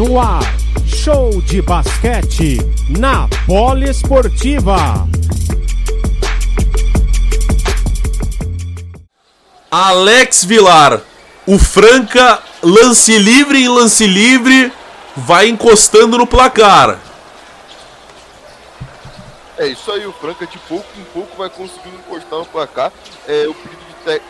[0.00, 0.40] no ar.
[0.86, 2.56] Show de basquete
[2.88, 5.06] na Poliesportiva.
[9.70, 11.02] Alex Vilar,
[11.46, 14.72] o Franca, lance livre em lance livre,
[15.14, 16.98] vai encostando no placar.
[19.58, 22.90] É isso aí, o Franca de pouco em pouco vai conseguindo encostar no placar.
[23.28, 23.82] É o pedido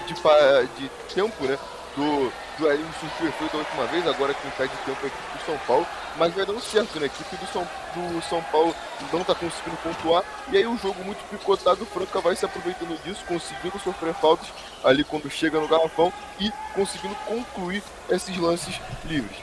[0.08, 1.56] de, de, de tempo, né?
[1.96, 5.38] Do, do Elinho surtiu efeito da última vez, agora quem pede tempo é a equipe
[5.38, 7.04] do São Paulo, mas vai dando certo, né?
[7.04, 8.76] A equipe do São, do São Paulo
[9.12, 13.02] não tá conseguindo pontuar, e aí o jogo muito picotado, o Franca vai se aproveitando
[13.02, 14.46] disso, conseguindo sofrer faltas
[14.84, 18.74] ali quando chega no garrafão e conseguindo concluir esses lances
[19.06, 19.38] livres.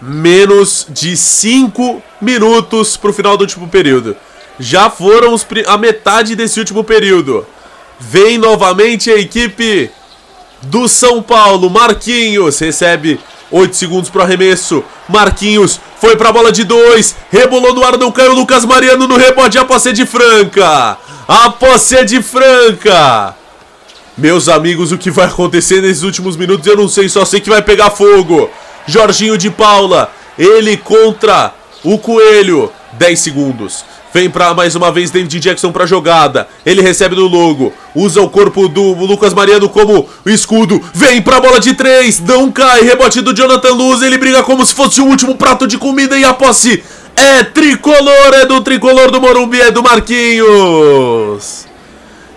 [0.00, 4.14] Menos de 5 minutos pro final do último período.
[4.58, 5.34] Já foram
[5.66, 7.46] a metade desse último período.
[7.98, 9.90] Vem novamente a equipe
[10.62, 11.70] do São Paulo.
[11.70, 14.84] Marquinhos recebe 8 segundos pro arremesso.
[15.08, 17.16] Marquinhos foi pra bola de 2.
[17.30, 18.34] Rebolou no ar, não caiu.
[18.34, 19.58] Lucas Mariano no rebote.
[19.58, 20.98] A posse é de Franca.
[21.28, 23.34] A posse é de Franca.
[24.16, 27.08] Meus amigos, o que vai acontecer nesses últimos minutos eu não sei.
[27.08, 28.50] Só sei que vai pegar fogo.
[28.86, 30.10] Jorginho de Paula.
[30.38, 31.52] Ele contra
[31.84, 32.72] o Coelho.
[32.92, 33.84] 10 segundos.
[34.16, 36.48] Vem para mais uma vez David Jackson para jogada.
[36.64, 37.70] Ele recebe no logo.
[37.94, 40.82] Usa o corpo do Lucas Mariano como escudo.
[40.94, 42.18] Vem para a bola de três.
[42.18, 42.80] Não cai.
[42.80, 44.00] Rebote do Jonathan Luz.
[44.00, 46.82] Ele briga como se fosse o último prato de comida e a posse
[47.14, 48.32] é tricolor.
[48.32, 49.60] É do tricolor do Morumbi.
[49.60, 51.66] É do Marquinhos.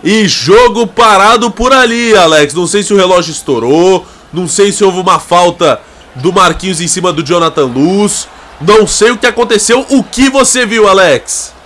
[0.04, 2.52] E jogo parado por ali, Alex.
[2.52, 4.04] Não sei se o relógio estourou.
[4.30, 5.80] Não sei se houve uma falta
[6.16, 8.28] do Marquinhos em cima do Jonathan Luz.
[8.60, 9.86] Não sei o que aconteceu.
[9.88, 11.58] O que você viu, Alex?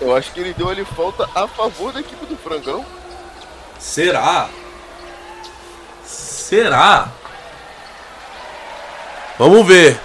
[0.00, 2.84] Eu acho que ele deu ali falta a favor da equipe do Frangão.
[3.78, 4.48] Será?
[6.04, 7.08] Será?
[9.38, 9.98] Vamos ver.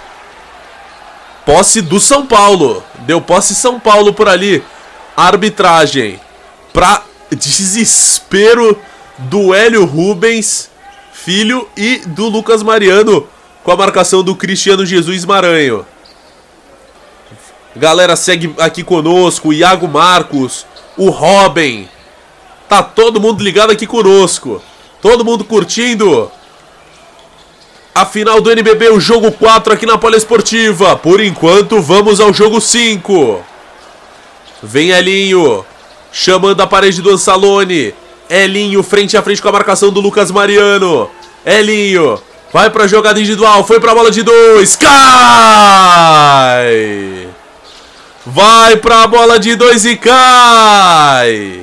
[1.44, 2.82] Posse do São Paulo.
[3.00, 4.64] Deu posse São Paulo por ali.
[5.16, 6.20] Arbitragem.
[6.72, 8.78] Pra desespero
[9.18, 10.70] do Hélio Rubens,
[11.12, 13.26] filho, e do Lucas Mariano,
[13.62, 15.86] com a marcação do Cristiano Jesus Maranhão.
[17.76, 19.52] Galera, segue aqui conosco.
[19.52, 20.64] Iago Marcos,
[20.96, 21.88] o Robin.
[22.68, 24.62] Tá todo mundo ligado aqui conosco.
[25.02, 26.30] Todo mundo curtindo.
[27.94, 30.96] A final do NBB, o jogo 4 aqui na Poliesportiva.
[30.96, 33.44] Por enquanto, vamos ao jogo 5.
[34.62, 35.64] Vem Elinho.
[36.12, 37.94] Chamando a parede do Ansalone.
[38.30, 41.10] Elinho frente a frente com a marcação do Lucas Mariano.
[41.44, 42.20] Elinho.
[42.52, 43.64] Vai pra jogada individual.
[43.64, 44.76] Foi pra bola de dois.
[44.76, 44.94] Cai!
[48.26, 51.60] Vai pra bola de dois e cai.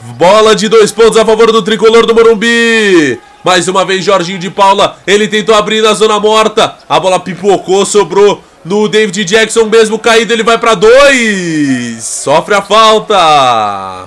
[0.00, 3.20] Bola de dois pontos a favor do tricolor do Morumbi.
[3.42, 4.96] Mais uma vez Jorginho de Paula.
[5.04, 6.76] Ele tentou abrir na zona morta.
[6.88, 9.64] A bola pipocou, sobrou no David Jackson.
[9.64, 12.04] Mesmo caído, ele vai para dois.
[12.04, 14.06] Sofre a falta.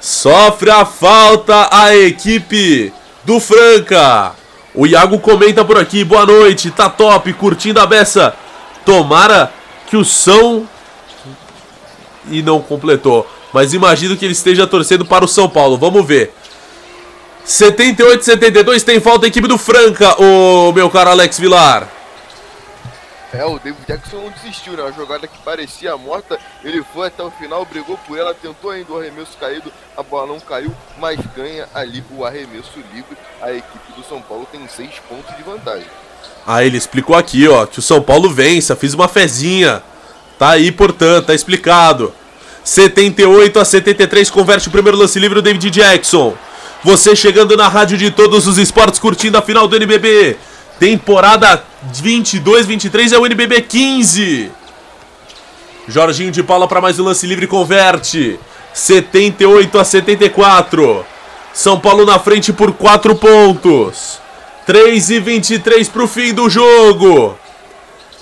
[0.00, 2.90] Sofre a falta a equipe
[3.22, 4.32] do Franca.
[4.74, 6.04] O Iago comenta por aqui.
[6.04, 6.70] Boa noite.
[6.70, 7.32] Tá top.
[7.34, 8.34] Curtindo a beça.
[8.84, 9.52] Tomara
[9.86, 10.68] que o São.
[12.30, 13.26] E não completou.
[13.52, 15.76] Mas imagino que ele esteja torcendo para o São Paulo.
[15.76, 16.34] Vamos ver.
[17.44, 21.86] 78 72 tem falta a equipe do Franca, o meu caro Alex Vilar.
[23.34, 24.82] É, o David Jackson não desistiu, né?
[24.82, 28.92] Uma jogada que parecia morta, ele foi até o final, brigou por ela, tentou ainda
[28.92, 33.16] o arremesso caído, a bola não caiu, mas ganha ali o arremesso livre.
[33.42, 35.88] A equipe do São Paulo tem seis pontos de vantagem.
[36.46, 39.82] Ah, ele explicou aqui, ó, que o São Paulo vença, fiz uma fezinha.
[40.38, 42.12] Tá aí, portanto, tá explicado.
[42.62, 46.34] 78 a 73 converte o primeiro lance livre o David Jackson.
[46.82, 50.36] Você chegando na rádio de todos os esportes curtindo a final do NBB.
[50.78, 51.62] Temporada
[52.02, 54.50] 22-23 é o NBB 15.
[55.86, 58.38] Jorginho de Paula para mais um lance livre converte.
[58.72, 61.06] 78 a 74.
[61.52, 64.23] São Paulo na frente por 4 pontos.
[64.66, 67.38] 3 e 23 para o fim do jogo.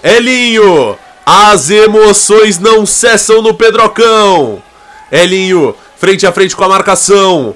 [0.03, 4.61] Elinho, as emoções não cessam no Pedrocão.
[5.11, 7.55] Elinho, frente a frente com a marcação.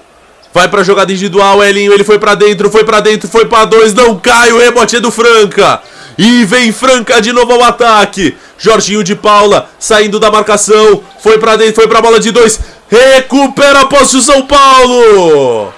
[0.54, 3.92] Vai pra jogada individual, Elinho, ele foi para dentro, foi para dentro, foi para dois,
[3.92, 5.82] não cai, o rebote é do Franca.
[6.16, 8.36] E vem Franca de novo ao ataque.
[8.56, 12.58] Jorginho de Paula saindo da marcação, foi para dentro, foi para bola de dois.
[12.88, 15.74] Recupera a posse o São Paulo.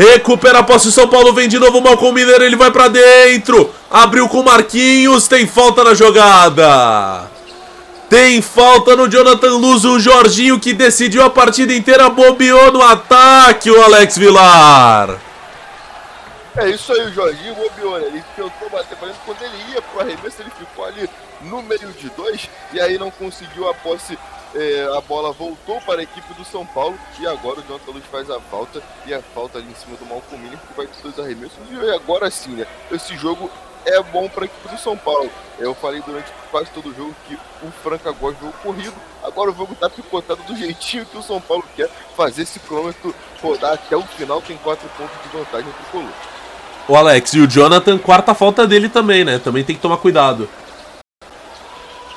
[0.00, 2.88] Recupera a posse o São Paulo, vem de novo o Malcolm Miller, ele vai para
[2.88, 3.70] dentro.
[3.90, 7.28] Abriu com Marquinhos, tem falta na jogada.
[8.08, 13.70] Tem falta no Jonathan Luz, o Jorginho que decidiu a partida inteira, bobeou no ataque
[13.70, 15.18] o Alex Vilar.
[16.56, 18.06] É isso aí, o Jorginho bobeou, né?
[18.06, 19.20] Ele tentou bater pra dentro.
[19.26, 21.10] Quando ele ia pro arremesso, ele ficou ali
[21.42, 24.18] no meio de dois e aí não conseguiu a posse.
[24.54, 28.04] É, a bola voltou para a equipe do São Paulo e agora o Jonathan Luz
[28.10, 31.00] faz a falta e a falta ali em cima do Malcolm Miller que vai ter
[31.02, 32.66] dois arremessos e agora sim, né?
[32.90, 33.48] Esse jogo
[33.84, 35.30] é bom para a equipe do São Paulo.
[35.58, 38.94] Eu falei durante quase todo o jogo que o Franca gosta de jogo corrido.
[39.22, 43.14] Agora o jogo tá picotado do jeitinho que o São Paulo quer fazer esse cronômetro
[43.40, 44.42] rodar até o final.
[44.42, 46.12] Tem quatro pontos de vantagem pro Colô.
[46.88, 49.38] O Alex e o Jonathan, quarta falta dele também, né?
[49.38, 50.48] Também tem que tomar cuidado.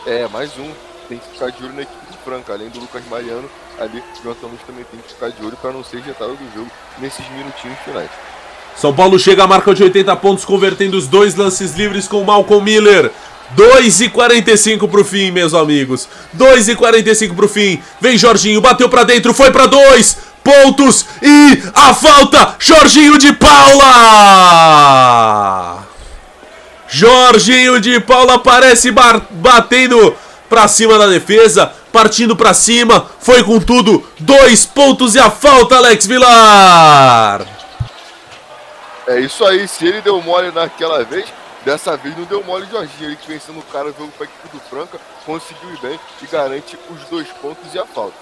[0.05, 0.73] É, mais um.
[1.07, 2.53] Tem que ficar de olho na equipe do Franca.
[2.53, 3.49] Além do Lucas Mariano,
[3.79, 6.69] ali o Luz também tem que ficar de olho para não ser jetado do jogo
[6.99, 8.09] nesses minutinhos finais.
[8.75, 12.63] São Paulo chega à marca de 80 pontos, convertendo os dois lances livres com Malcolm
[12.63, 13.11] Miller.
[13.51, 16.09] 2 e 45 pro fim, meus amigos.
[16.33, 17.81] 2 e 45 pro fim.
[18.01, 23.83] Vem Jorginho, bateu para dentro, foi para dois pontos e a falta, Jorginho de Paula.
[26.87, 30.15] Jorginho de Paula aparece batendo
[30.49, 34.03] para cima da defesa, partindo para cima, foi com tudo.
[34.19, 37.45] Dois pontos e a falta, Alex Vilar.
[39.07, 41.25] É isso aí, se ele deu mole naquela vez,
[41.63, 43.09] dessa vez não deu mole Jorginho.
[43.09, 46.25] Ele que vencendo o cara, o jogo para equipe do Franca, conseguiu ir bem e
[46.25, 48.17] garante os dois pontos e a falta.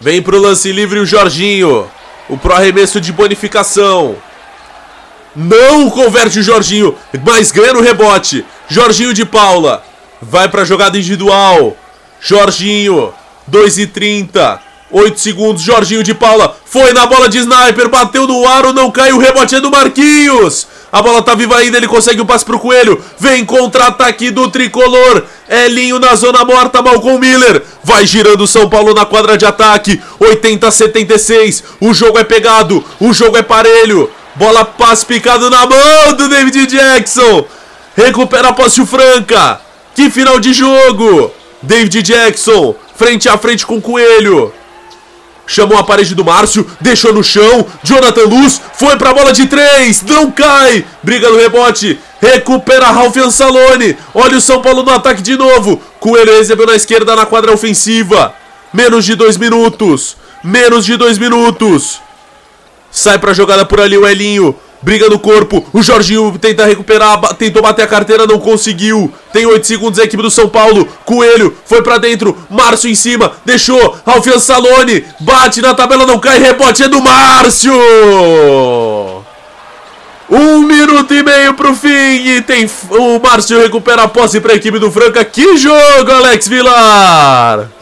[0.00, 1.90] Vem pro lance livre o Jorginho.
[2.28, 4.16] O pro arremesso de bonificação.
[5.36, 8.46] Não converte o Jorginho, mas ganha no rebote.
[8.68, 9.84] Jorginho de Paula.
[10.20, 11.76] Vai pra jogada individual.
[12.20, 13.12] Jorginho,
[13.46, 14.60] 2 e 30.
[14.90, 19.16] 8 segundos, Jorginho de Paula foi na bola de sniper, bateu no aro, não caiu,
[19.16, 20.68] o rebote é do Marquinhos.
[20.92, 23.02] A bola tá viva ainda, ele consegue o passe pro Coelho.
[23.18, 25.24] Vem contra-ataque do tricolor.
[25.48, 27.62] Elinho na zona morta, Malcolm Miller.
[27.82, 30.00] Vai girando o São Paulo na quadra de ataque.
[30.20, 31.64] 80 a 76.
[31.80, 34.08] O jogo é pegado, o jogo é parelho.
[34.36, 37.44] Bola passe picado na mão do David Jackson.
[37.96, 39.63] Recupera a posse Franca.
[39.94, 41.30] Que final de jogo.
[41.62, 44.52] David Jackson, frente a frente com o Coelho.
[45.46, 47.66] Chamou a parede do Márcio, deixou no chão.
[47.82, 50.84] Jonathan Luz foi pra bola de três, não cai.
[51.02, 53.96] Briga no rebote, recupera Ralf Ansalone.
[54.14, 55.80] Olha o São Paulo no ataque de novo.
[56.00, 58.34] Coelho recebeu na esquerda na quadra ofensiva.
[58.72, 60.16] Menos de dois minutos.
[60.42, 62.00] Menos de dois minutos.
[62.90, 67.62] Sai pra jogada por ali o Elinho briga no corpo, o Jorginho tenta recuperar, tentou
[67.62, 69.12] bater a carteira, não conseguiu.
[69.32, 70.86] Tem 8 segundos a equipe do São Paulo.
[71.04, 76.38] Coelho foi para dentro, Márcio em cima, deixou, Alfian Salone, bate na tabela, não cai,
[76.38, 77.72] rebote é do Márcio!
[80.30, 84.56] Um minuto e meio pro fim e tem o Márcio recupera a posse para a
[84.56, 85.24] equipe do Franca.
[85.24, 87.73] Que jogo, Alex Vilar!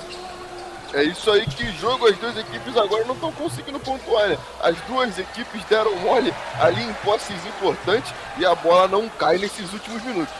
[0.95, 4.39] É isso aí, que jogo as duas equipes agora não estão conseguindo pontuar, né?
[4.63, 9.73] As duas equipes deram mole ali em posses importantes e a bola não cai nesses
[9.73, 10.35] últimos minutos.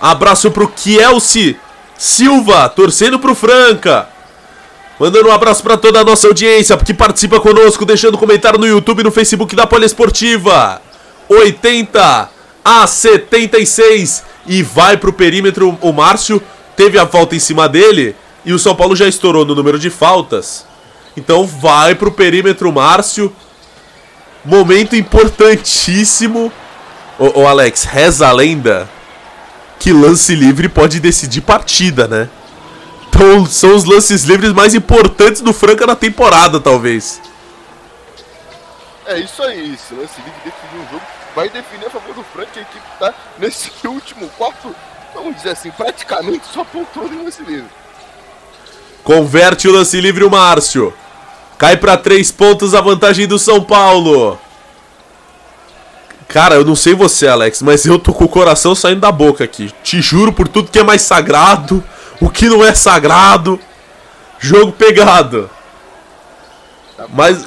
[0.00, 1.58] Abraço pro Kielce
[1.98, 4.08] Silva, torcendo pro Franca.
[4.98, 9.00] Mandando um abraço para toda a nossa audiência que participa conosco, deixando comentário no YouTube
[9.00, 10.80] e no Facebook da Poliesportiva.
[11.28, 12.30] 80
[12.64, 16.40] a 76 e vai pro perímetro o Márcio.
[16.76, 19.90] Teve a falta em cima dele e o São Paulo já estourou no número de
[19.90, 20.66] faltas.
[21.16, 23.34] Então vai pro perímetro Márcio.
[24.44, 26.52] Momento importantíssimo.
[27.18, 28.88] Ô, ô, Alex, reza a lenda
[29.78, 32.28] que lance livre pode decidir partida, né?
[33.08, 37.20] Então são os lances livres mais importantes do Franca na temporada, talvez.
[39.06, 41.02] É isso aí, esse lance livre definir um jogo
[41.34, 42.58] vai definir a favor do Franca.
[42.58, 44.74] A equipe tá nesse último quarto,
[45.14, 47.68] vamos dizer assim, praticamente só pontuou no lance livre.
[49.04, 50.92] Converte o lance livre o Márcio.
[51.58, 54.38] Cai para três pontos a vantagem do São Paulo.
[56.28, 59.44] Cara, eu não sei você, Alex, mas eu tô com o coração saindo da boca
[59.44, 59.70] aqui.
[59.82, 61.84] Te juro por tudo que é mais sagrado,
[62.20, 63.60] o que não é sagrado.
[64.38, 65.48] Jogo pegado.
[66.96, 67.44] Tá mas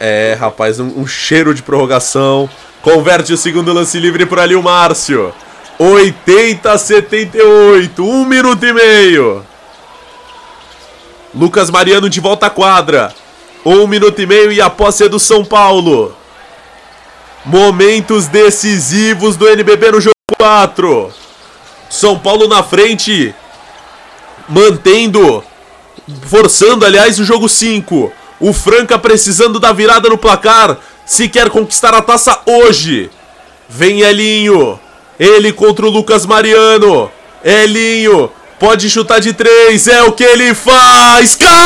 [0.00, 2.50] é, rapaz, um, um, cheiro de prorrogação.
[2.82, 5.32] Converte o segundo lance livre por ali o Márcio.
[5.78, 9.45] 80 a 78, um minuto e meio.
[11.36, 13.14] Lucas Mariano de volta à quadra.
[13.62, 16.16] Um minuto e meio e a posse é do São Paulo.
[17.44, 21.12] Momentos decisivos do NBB no jogo 4.
[21.90, 23.34] São Paulo na frente.
[24.48, 25.44] Mantendo.
[26.26, 28.10] Forçando, aliás, o jogo 5.
[28.40, 30.78] O Franca precisando da virada no placar.
[31.04, 33.10] Se quer conquistar a taça hoje.
[33.68, 34.80] Vem Elinho.
[35.20, 37.10] Ele contra o Lucas Mariano.
[37.44, 41.36] Elinho Pode chutar de três, é o que ele faz.
[41.36, 41.56] Cai!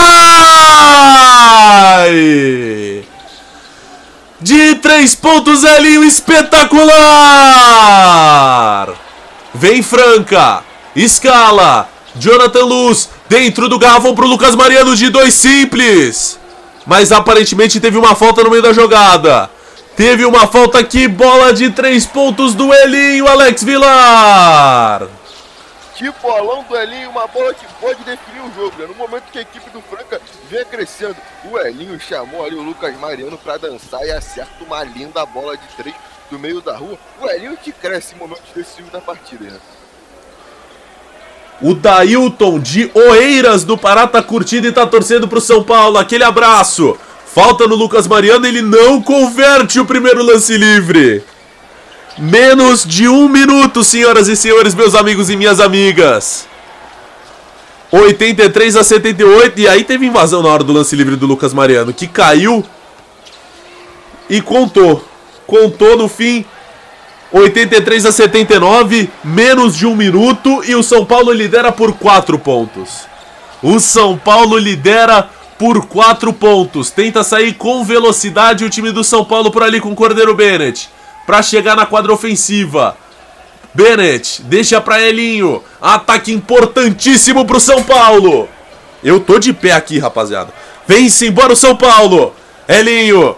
[4.40, 6.88] de três pontos, Elinho, espetacular!
[9.52, 10.62] Vem Franca,
[10.97, 16.40] escala, Jonathan Luz, dentro do garrafão pro Lucas Mariano de dois simples.
[16.87, 19.50] Mas aparentemente teve uma falta no meio da jogada.
[19.94, 25.20] Teve uma falta aqui, bola de três pontos do Elinho, Alex Vilar.
[26.00, 28.75] Que bolão do Elinho, uma bola que pode definir o jogo.
[28.78, 28.87] Né?
[28.87, 31.14] No momento que a equipe do Franca vinha crescendo,
[31.45, 35.66] o Elinho chamou ali o Lucas Mariano para dançar e acerta uma linda bola de
[35.76, 35.95] três
[36.30, 36.99] do meio da rua.
[37.21, 39.45] O Elinho que cresce em momentos decisivos da partida.
[39.45, 39.61] Né?
[41.61, 45.99] O Dailton de Oeiras do Pará tá curtindo e tá torcendo pro São Paulo.
[45.99, 46.97] Aquele abraço.
[47.26, 51.23] Falta no Lucas Mariano, ele não converte o primeiro lance livre.
[52.19, 56.47] Menos de um minuto, senhoras e senhores, meus amigos e minhas amigas.
[57.90, 59.61] 83 a 78.
[59.61, 62.64] E aí teve invasão na hora do lance livre do Lucas Mariano, que caiu
[64.29, 65.05] e contou.
[65.47, 66.45] Contou no fim.
[67.33, 70.62] 83 a 79, menos de um minuto.
[70.64, 73.07] E o São Paulo lidera por 4 pontos.
[73.62, 76.90] O São Paulo lidera por 4 pontos.
[76.90, 80.90] Tenta sair com velocidade o time do São Paulo por ali com o Cordeiro Bennett.
[81.30, 82.96] Para chegar na quadra ofensiva.
[83.72, 85.62] Bennett, deixa para Elinho.
[85.80, 88.49] Ataque importantíssimo pro São Paulo.
[89.00, 90.52] Eu tô de pé aqui, rapaziada.
[90.88, 92.34] Vem-se embora o São Paulo.
[92.66, 93.37] Elinho,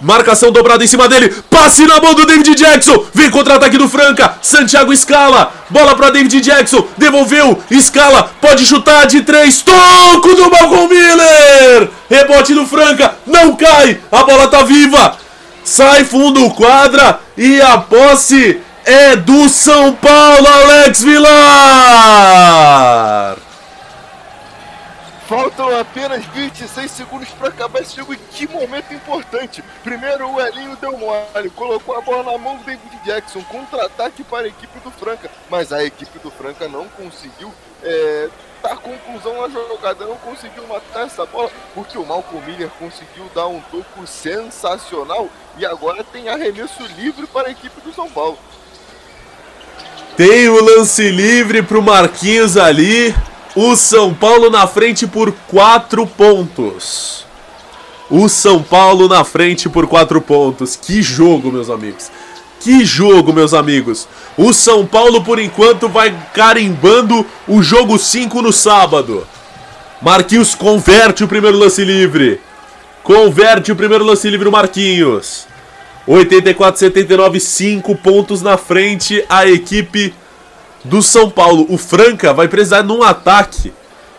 [0.00, 1.34] Marcação dobrada em cima dele.
[1.50, 3.04] Passe na mão do David Jackson.
[3.12, 4.36] Vem contra-ataque do Franca.
[4.40, 5.52] Santiago escala.
[5.70, 6.86] Bola para David Jackson.
[6.96, 7.60] Devolveu.
[7.68, 8.30] Escala.
[8.40, 9.60] Pode chutar de três.
[9.60, 11.90] Toco do Malcolm Miller.
[12.08, 13.16] Rebote do Franca.
[13.26, 13.98] Não cai.
[14.12, 15.23] A bola tá viva.
[15.64, 17.20] Sai fundo quadra.
[17.36, 21.34] E a posse é do São Paulo, Alex Vilar.
[25.26, 28.12] Faltam apenas 26 segundos para acabar esse jogo.
[28.12, 29.64] E que momento importante!
[29.82, 34.44] Primeiro o Elinho deu mole, colocou a bola na mão do David Jackson, contra-ataque para
[34.44, 35.30] a equipe do Franca.
[35.48, 37.50] Mas a equipe do Franca não conseguiu
[37.82, 38.28] é,
[38.64, 43.46] dar conclusão na jogada, não conseguiu matar essa bola, porque o Malcolm Miller conseguiu dar
[43.46, 45.28] um toco sensacional.
[45.58, 48.38] E agora tem arremesso livre para a equipe do São Paulo.
[50.16, 53.14] Tem o lance livre para o Marquinhos ali.
[53.54, 57.26] O São Paulo na frente por 4 pontos.
[58.10, 60.74] O São Paulo na frente por 4 pontos.
[60.74, 62.10] Que jogo, meus amigos.
[62.64, 64.08] Que jogo, meus amigos.
[64.38, 69.26] O São Paulo, por enquanto, vai carimbando o jogo 5 no sábado.
[70.00, 72.40] Marquinhos converte o primeiro lance livre.
[73.02, 75.46] Converte o primeiro lance livre o Marquinhos.
[76.06, 80.14] 84 79, 5 pontos na frente a equipe
[80.82, 81.66] do São Paulo.
[81.68, 83.74] O Franca vai precisar num ataque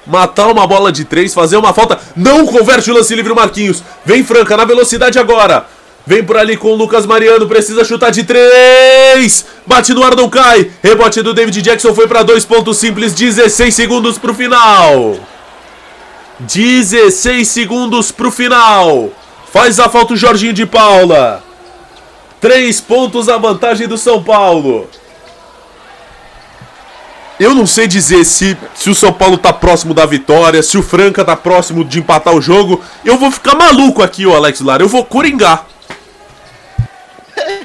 [0.06, 1.98] matar uma bola de três, fazer uma falta.
[2.16, 3.82] Não converte o lance livre o Marquinhos.
[4.06, 5.66] Vem Franca na velocidade agora.
[6.08, 9.46] Vem por ali com o Lucas Mariano, precisa chutar de três.
[9.66, 10.70] Bate no ar, não cai.
[10.84, 15.16] Rebote do David Jackson foi para dois pontos simples, 16 segundos para o final.
[16.40, 19.10] 16 segundos para o final.
[19.52, 21.44] Faz a falta o Jorginho de Paula.
[22.40, 24.88] Três pontos a vantagem do São Paulo.
[27.40, 30.84] Eu não sei dizer se, se o São Paulo tá próximo da vitória, se o
[30.84, 32.80] Franca tá próximo de empatar o jogo.
[33.04, 34.84] Eu vou ficar maluco aqui, o Alex Lara.
[34.84, 35.66] Eu vou coringar.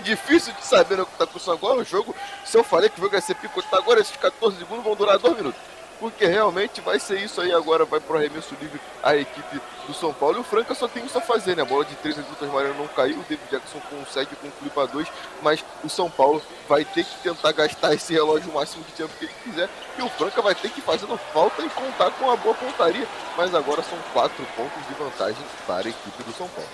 [0.00, 2.14] Difícil de saber o que tá com agora o jogo.
[2.44, 5.18] Se eu falei que o jogo ia ser picotado agora, esses 14 segundos vão durar
[5.18, 5.60] 2 minutos
[6.00, 10.12] porque realmente vai ser isso aí agora, vai pro arremesso livre a equipe do São
[10.14, 10.38] Paulo.
[10.38, 11.62] E o Franca só tem isso a fazer, né?
[11.62, 14.86] A bola de três do Lucas Mariano não caiu, o David Jackson consegue concluir para
[14.86, 15.06] dois,
[15.42, 19.12] mas o São Paulo vai ter que tentar gastar esse relógio o máximo de tempo
[19.18, 22.24] que ele quiser, e o Franca vai ter que ir fazendo falta e contar com
[22.24, 26.48] uma boa pontaria, mas agora são quatro pontos de vantagem para a equipe do São
[26.48, 26.70] Paulo.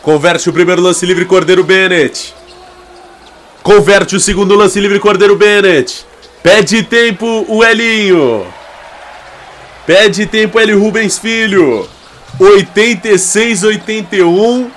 [0.00, 2.41] Converte o primeiro lance livre Cordeiro Bennett.
[3.62, 6.04] Converte o segundo lance livre Cordeiro Bennett.
[6.42, 8.44] Pede tempo o Elinho.
[9.86, 10.72] Pede tempo L.
[10.74, 11.88] Rubens Filho.
[12.40, 14.70] 86, 81.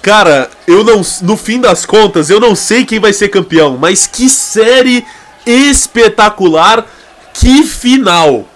[0.00, 1.02] Cara, eu não.
[1.22, 5.04] No fim das contas, eu não sei quem vai ser campeão, mas que série
[5.44, 6.86] espetacular!
[7.34, 8.46] Que final!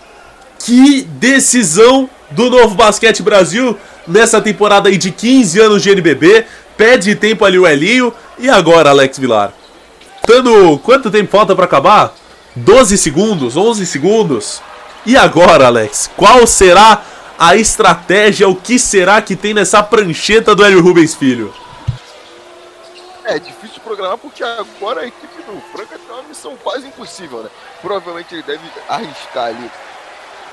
[0.58, 6.46] Que decisão do Novo Basquete Brasil nessa temporada aí de 15 anos de NBB.
[6.76, 8.12] Pede tempo ali o Elinho.
[8.38, 9.52] E agora, Alex Vilar?
[10.26, 10.78] Dando.
[10.78, 12.14] Quanto tempo falta para acabar?
[12.56, 14.62] 12 segundos, 11 segundos.
[15.04, 16.10] E agora, Alex?
[16.16, 17.02] Qual será
[17.38, 18.48] a estratégia?
[18.48, 21.52] O que será que tem nessa prancheta do Hélio Rubens Filho?
[23.24, 27.50] É difícil programar porque agora a equipe do Franca tem uma missão quase impossível, né?
[27.80, 29.70] Provavelmente ele deve arriscar ali.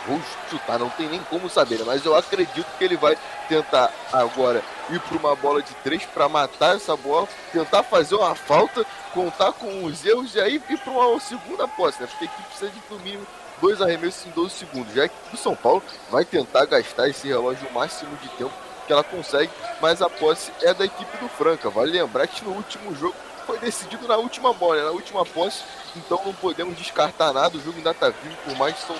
[0.09, 1.83] Vou chutar, não tem nem como saber, né?
[1.85, 3.15] mas eu acredito que ele vai
[3.47, 8.33] tentar agora ir para uma bola de três para matar essa bola, tentar fazer uma
[8.33, 12.07] falta, contar com os erros e aí ir para uma segunda posse, né?
[12.07, 13.27] Porque a equipe precisa de no mínimo
[13.61, 14.93] dois arremessos em 12 segundos.
[14.95, 18.53] Já que o São Paulo vai tentar gastar esse relógio o máximo de tempo
[18.87, 21.69] que ela consegue, mas a posse é da equipe do Franca.
[21.69, 23.13] Vale lembrar que no último jogo
[23.45, 24.83] foi decidido na última bola, né?
[24.83, 25.63] na última posse,
[25.95, 27.57] então não podemos descartar nada.
[27.57, 28.95] O jogo ainda está vivo, por mais que são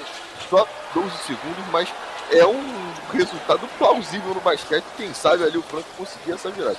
[0.50, 1.90] só 12 segundos, mas
[2.32, 2.64] é um
[3.14, 4.84] resultado plausível no basquete.
[4.98, 6.78] Quem sabe ali o Franca conseguir essa virada.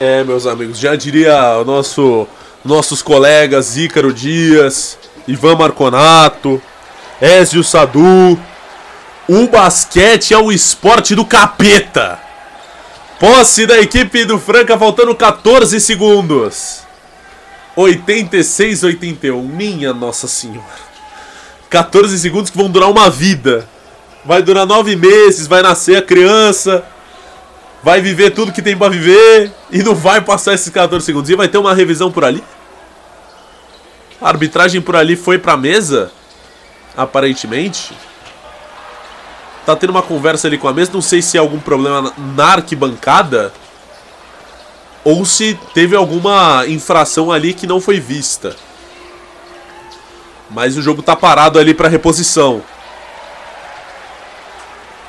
[0.00, 2.26] É, meus amigos, já diria o nosso
[2.64, 6.62] nossos colegas Ícaro Dias, Ivan Marconato,
[7.20, 8.38] Ezio Sadu.
[9.28, 12.20] O basquete é o esporte do capeta.
[13.18, 16.80] Posse da equipe do Franca faltando 14 segundos.
[17.76, 19.40] 86 81.
[19.42, 20.91] Minha Nossa Senhora.
[21.72, 23.66] 14 segundos que vão durar uma vida.
[24.26, 26.84] Vai durar 9 meses, vai nascer a criança,
[27.82, 31.30] vai viver tudo que tem para viver e não vai passar esses 14 segundos.
[31.30, 32.44] E vai ter uma revisão por ali?
[34.20, 36.12] A arbitragem por ali foi pra mesa?
[36.94, 37.96] Aparentemente.
[39.64, 40.90] Tá tendo uma conversa ali com a mesa.
[40.92, 43.50] Não sei se é algum problema na arquibancada.
[45.02, 48.54] Ou se teve alguma infração ali que não foi vista.
[50.52, 52.62] Mas o jogo tá parado ali para reposição.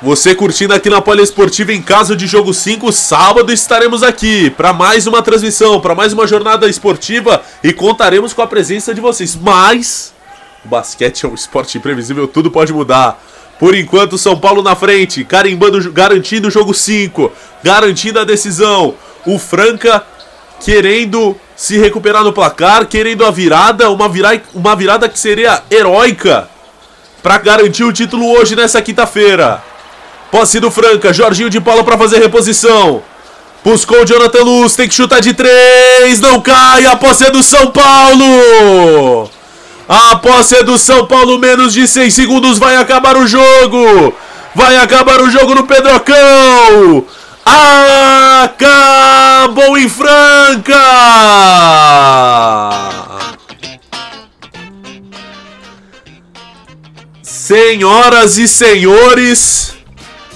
[0.02, 5.06] Você curtindo aqui na Poliesportiva em casa de jogo 5, sábado estaremos aqui para mais
[5.06, 9.34] uma transmissão, para mais uma jornada esportiva e contaremos com a presença de vocês.
[9.34, 10.12] Mas
[10.64, 13.18] o basquete é um esporte imprevisível, tudo pode mudar.
[13.58, 17.32] Por enquanto, São Paulo na frente, carimbando, garantindo o jogo 5,
[17.62, 18.94] garantindo a decisão.
[19.24, 20.04] O Franca
[20.64, 26.48] querendo se recuperar no placar, querendo a virada, uma, vira, uma virada que seria heróica
[27.22, 29.62] para garantir o título hoje nessa quinta-feira.
[30.30, 33.02] Posse do Franca, Jorginho de Paula para fazer reposição.
[33.62, 37.42] Buscou o Jonathan Luz, tem que chutar de três, não cai, a posse é do
[37.42, 39.30] São Paulo.
[39.88, 44.14] A posse é do São Paulo, menos de 6 segundos, vai acabar o jogo.
[44.54, 47.04] Vai acabar o jogo no Pedrocão.
[48.44, 50.74] Acabou em Franca.
[57.22, 59.74] Senhoras e senhores,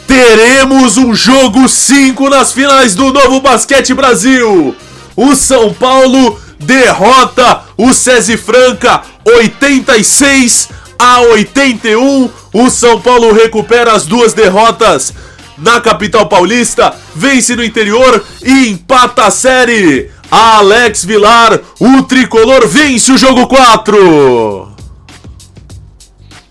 [0.07, 4.77] teremos um jogo 5 nas finais do Novo Basquete Brasil.
[5.17, 10.69] O São Paulo derrota o César Franca 86
[10.99, 12.31] a 81.
[12.53, 15.15] O São Paulo recupera as duas derrotas
[15.59, 20.11] na capital paulista, vence no interior e empata a série.
[20.31, 24.77] Alex Vilar, o tricolor vence o jogo 4.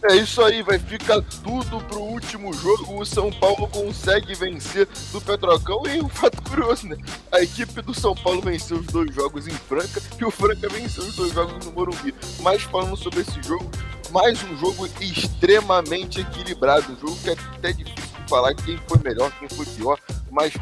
[0.10, 2.98] É isso aí, vai ficar tudo pro último jogo.
[2.98, 5.84] O São Paulo consegue vencer do Petrocão.
[5.86, 6.96] E um fato curioso, né?
[7.30, 11.04] A equipe do São Paulo venceu os dois jogos em Franca e o Franca venceu
[11.04, 12.16] os dois jogos no Morumbi.
[12.40, 13.70] Mas falando sobre esse jogo,
[14.10, 16.94] mais um jogo extremamente equilibrado.
[16.94, 20.00] Um jogo que é até difícil falar quem foi melhor, quem foi pior.
[20.32, 20.54] Mas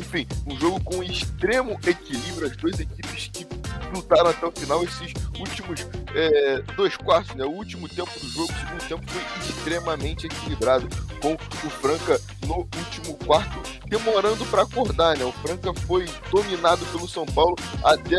[0.00, 3.46] enfim, um jogo com extremo equilíbrio, as duas equipes que
[3.92, 7.44] lutaram até o final esses últimos é, dois quartos, né?
[7.44, 10.88] O último tempo do jogo, o segundo tempo foi extremamente equilibrado,
[11.20, 15.24] com o Franca no último quarto demorando para acordar, né?
[15.24, 18.16] O Franca foi dominado pelo São Paulo até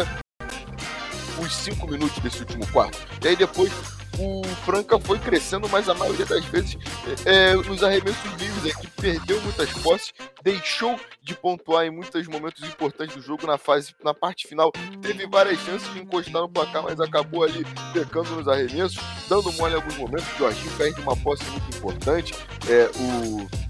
[1.40, 2.98] os cinco minutos desse último quarto.
[3.24, 3.72] E aí depois
[4.20, 6.78] o Franca foi crescendo, mas a maioria das vezes
[7.26, 12.64] é, nos arremessos livres, a equipe perdeu muitas posses, deixou de pontuar em muitos momentos
[12.64, 16.84] importantes do jogo na fase, na parte final, teve várias chances de encostar no placar,
[16.84, 18.98] mas acabou ali pecando nos arremessos,
[19.30, 20.28] dando mole em alguns momentos.
[20.34, 22.34] O Jorginho perde uma posse muito importante.
[22.70, 23.67] É, o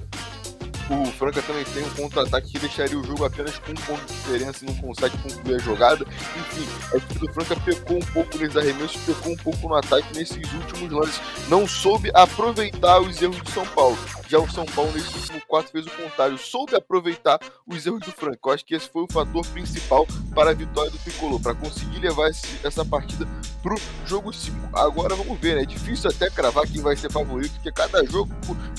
[0.89, 4.13] o Franca também tem um contra-ataque que deixaria o jogo apenas com um ponto de
[4.13, 6.05] diferença e não consegue concluir a jogada.
[6.37, 10.07] Enfim, a equipe do Franca pecou um pouco nesses arremessos, pecou um pouco no ataque
[10.15, 11.21] nesses últimos lances.
[11.49, 13.97] Não soube aproveitar os erros do São Paulo.
[14.29, 18.11] Já o São Paulo, nesse último quarto, fez o contrário, soube aproveitar os erros do
[18.11, 18.39] Franca.
[18.45, 21.99] Eu acho que esse foi o fator principal para a vitória do Tricolor, para conseguir
[21.99, 23.25] levar esse, essa partida
[23.63, 24.77] para o jogo 5.
[24.77, 25.63] Agora vamos ver, né?
[25.63, 28.29] É difícil até cravar quem vai ser favorito, porque cada jogo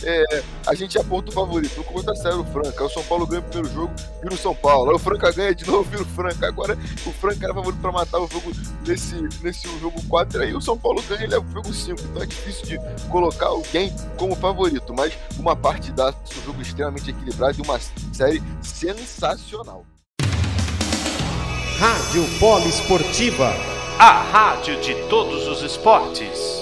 [0.03, 1.77] é, a gente aponta o favorito.
[1.77, 2.85] No começo da série, o Franca.
[2.85, 4.91] o São Paulo ganha o primeiro jogo, vira o São Paulo.
[4.91, 6.47] Aí o Franca ganha de novo, vira o Franca.
[6.47, 8.53] Agora o Franca era favorito para matar o jogo
[8.87, 10.43] nesse, nesse jogo 4.
[10.43, 12.01] Aí o São Paulo ganha e leva o jogo 5.
[12.01, 14.95] Então é difícil de colocar alguém como favorito.
[14.95, 17.79] Mas uma partidaça, um jogo extremamente equilibrado e uma
[18.13, 19.85] série sensacional.
[21.79, 23.55] Rádio Polo Esportiva,
[23.99, 26.58] a rádio de todos os esportes.